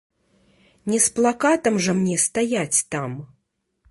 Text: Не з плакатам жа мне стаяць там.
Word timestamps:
Не 0.91 0.99
з 1.07 1.11
плакатам 1.19 1.77
жа 1.87 1.95
мне 1.99 2.17
стаяць 2.25 2.79
там. 2.95 3.11